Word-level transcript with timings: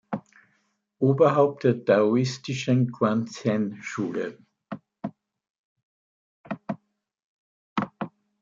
Oberhaupt 0.99 1.63
der 1.63 1.75
daoistischen 1.75 2.91
Quanzhen-Schule. 2.91 4.39